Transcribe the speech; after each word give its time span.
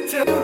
Tip, 0.00 0.26
tip, 0.26 0.39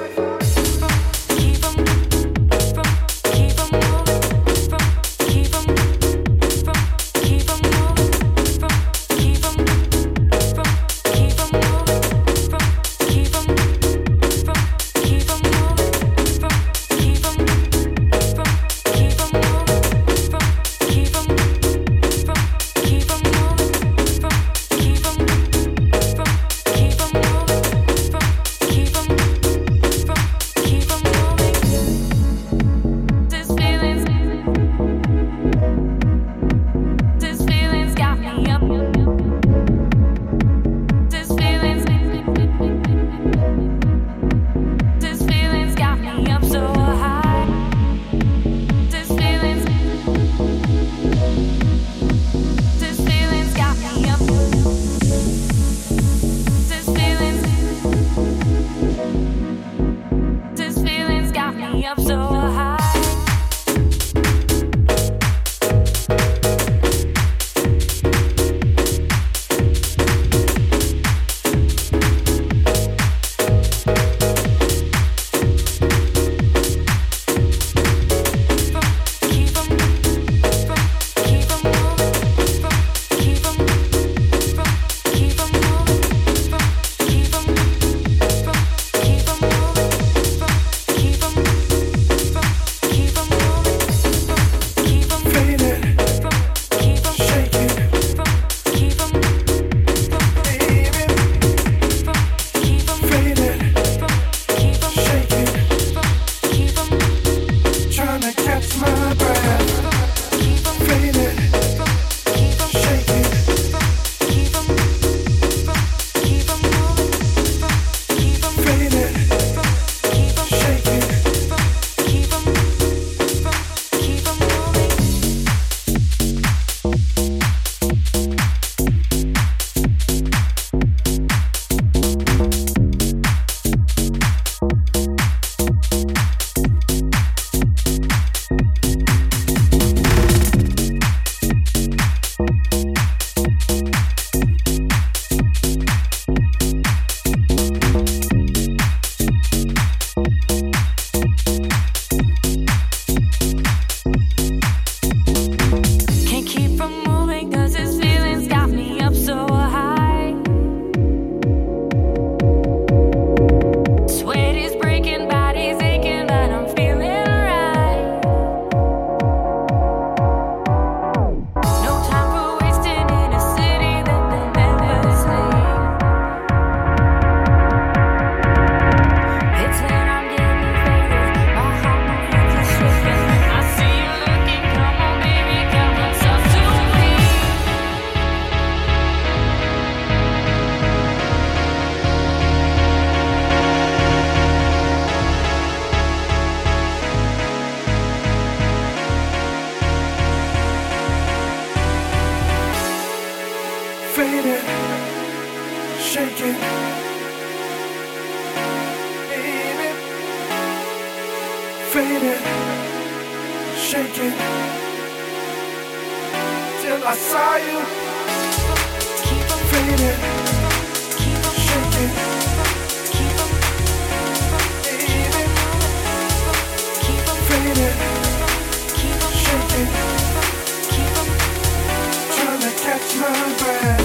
to 233.18 233.56
catch 233.56 233.95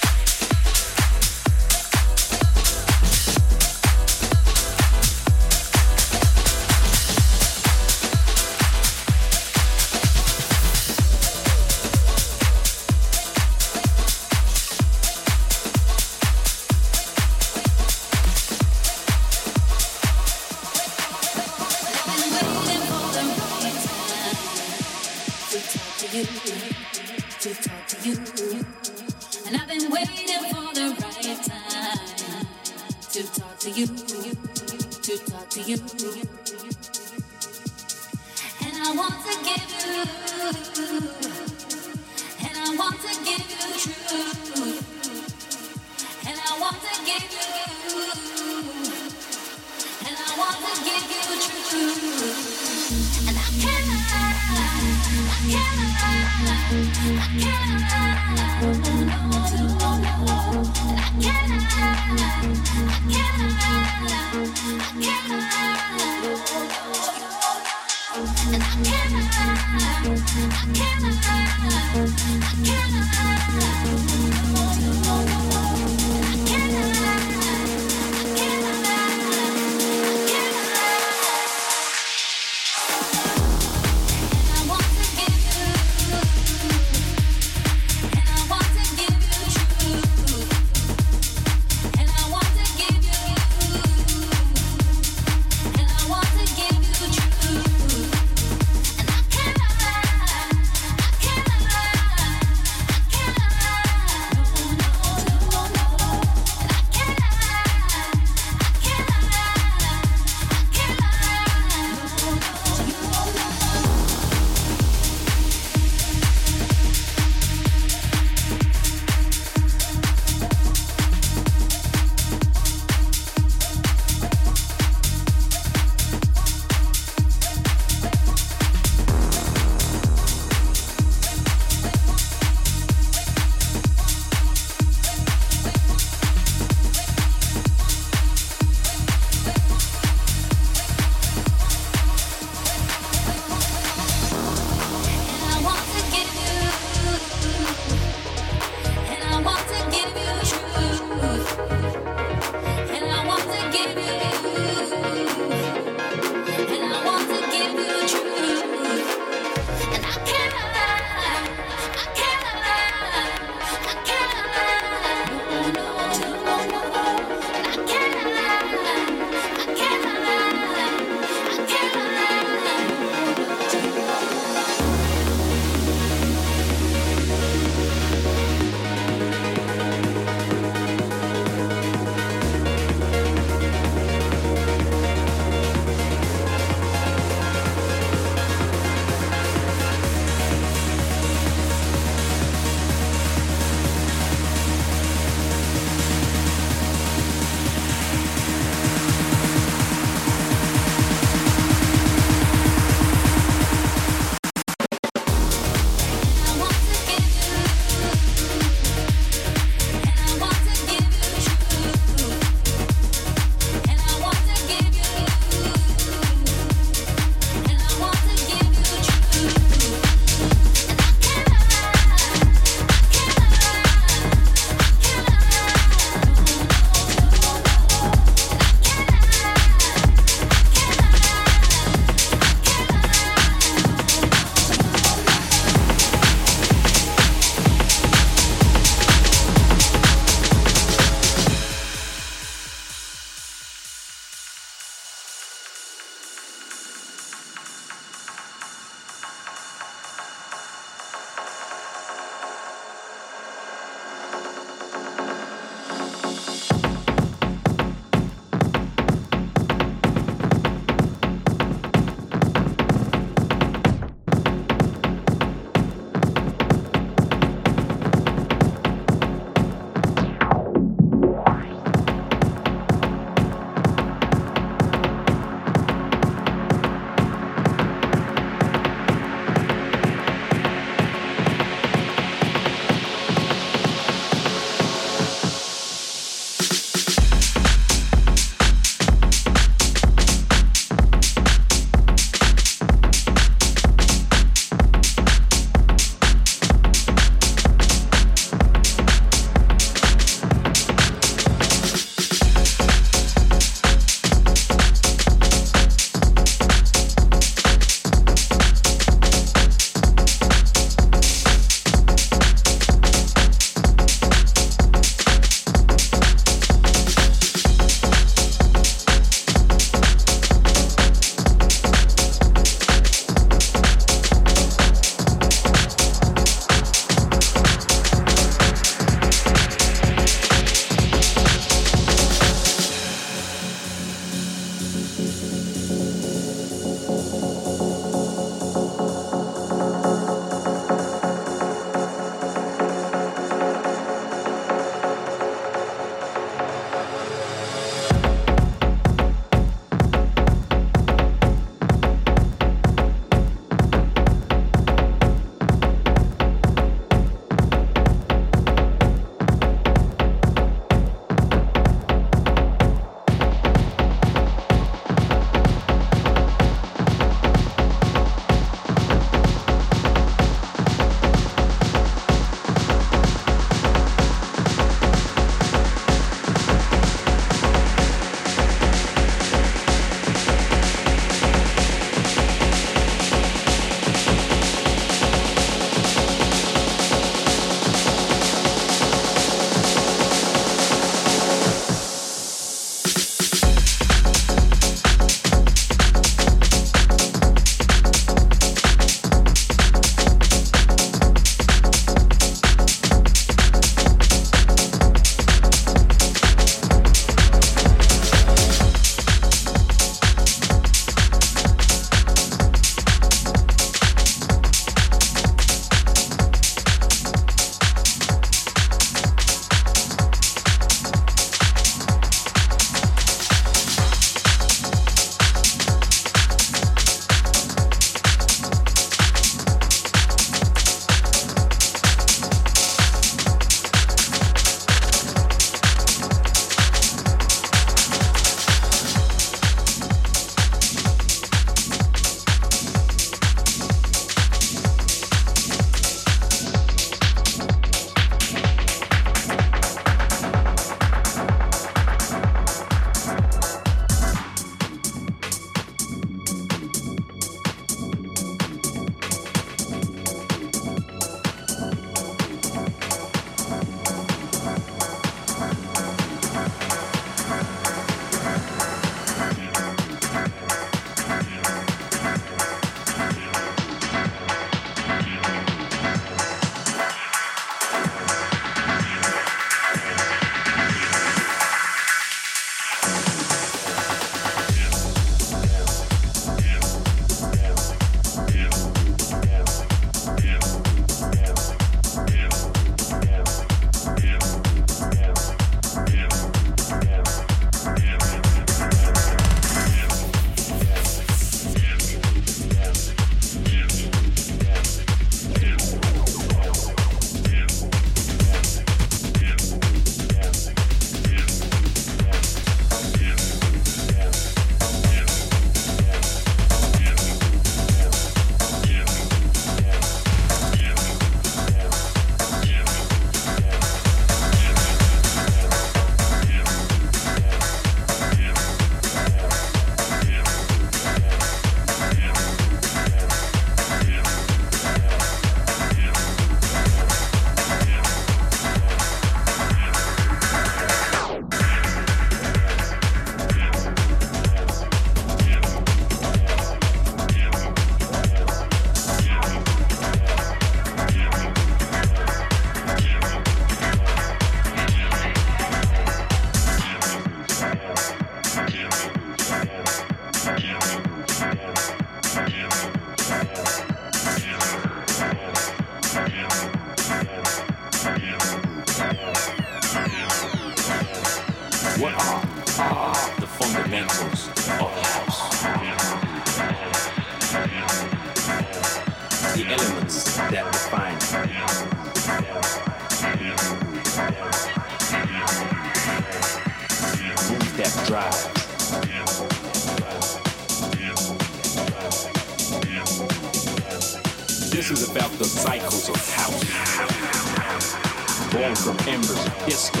Embers 599.06 599.46
of 599.46 599.64
disco. 599.66 600.00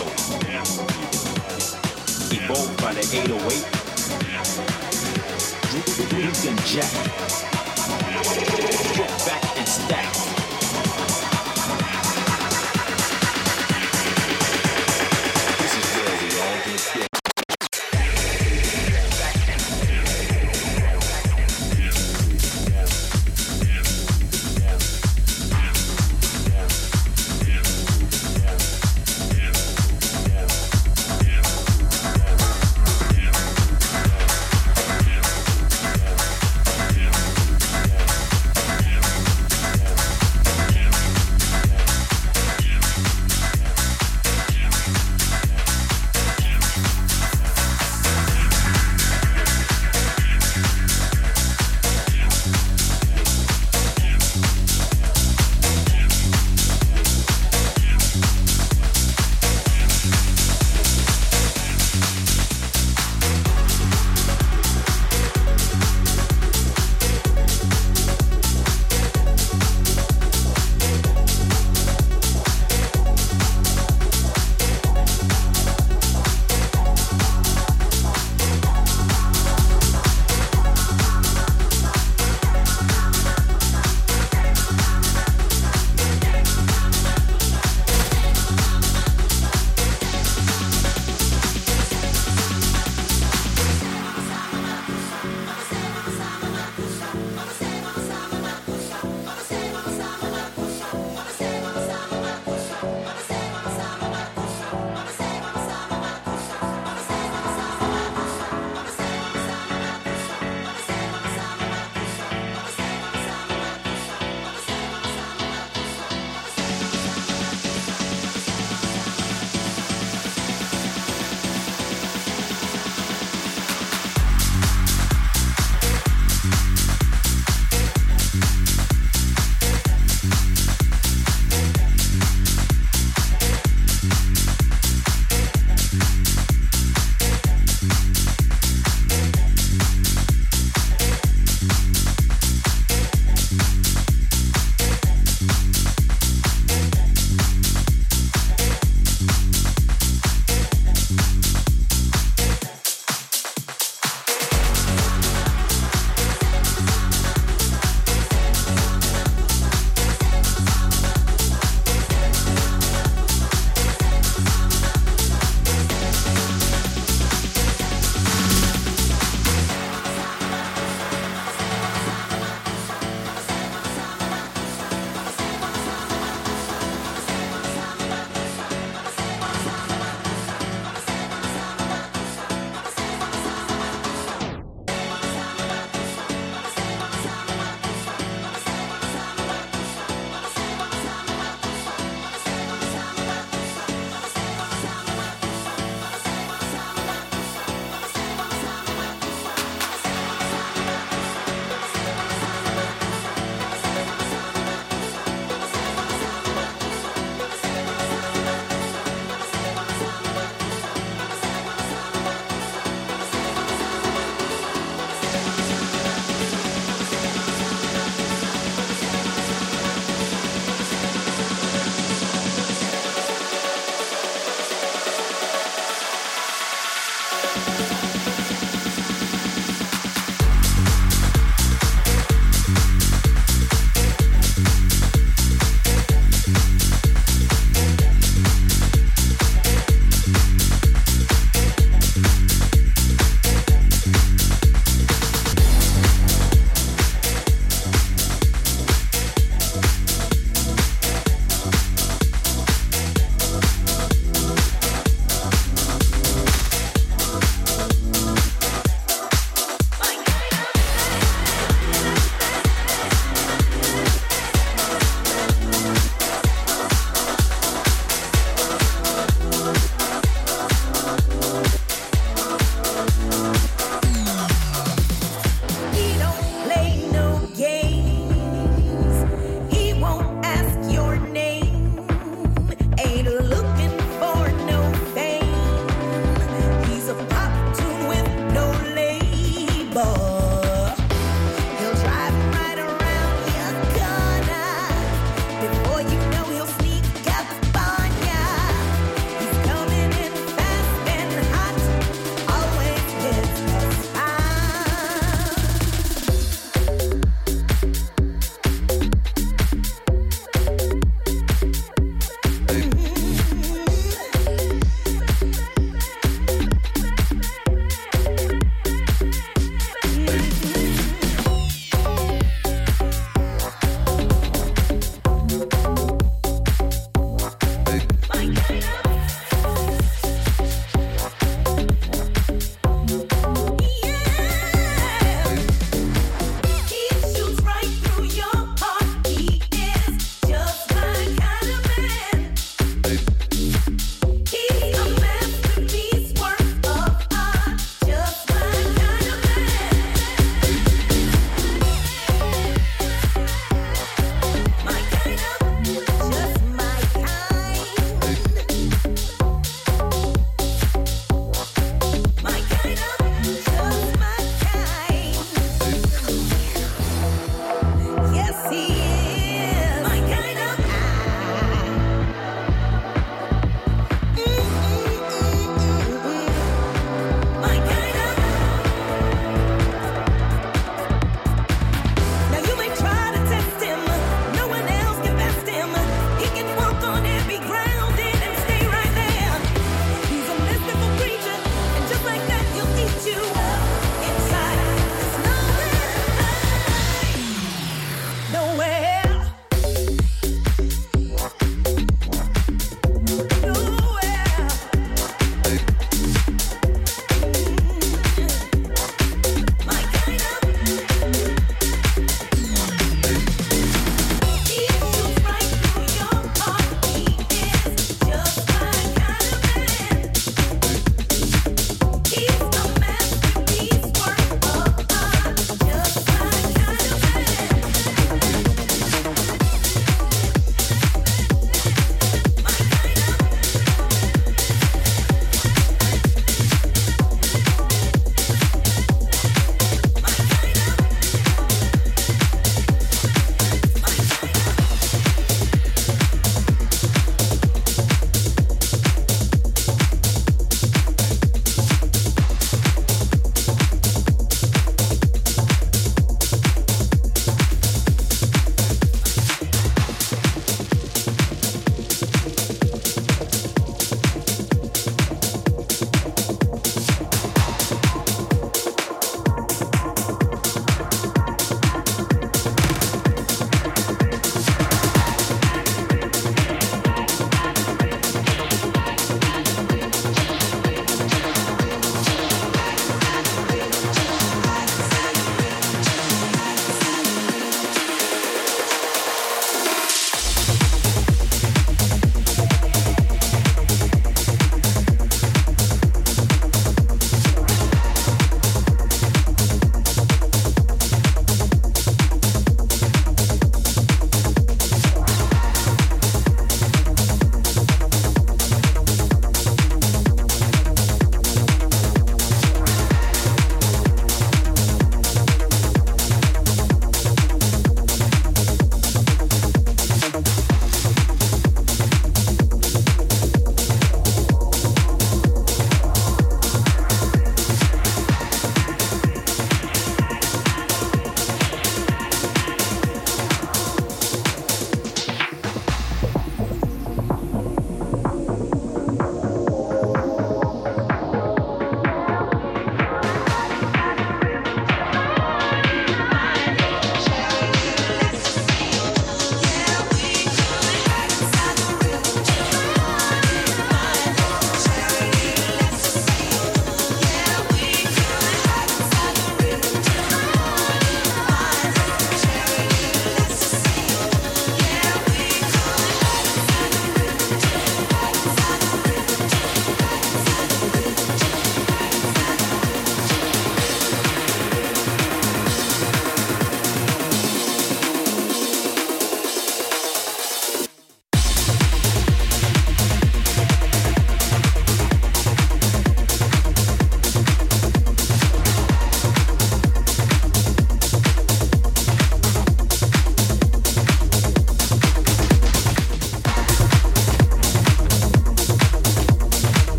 Evoked 2.32 2.82
by 2.82 2.92
the 2.92 3.00
808. 3.12 3.80
Juke 6.10 6.44
and 6.50 6.60
Jack. 6.66 7.49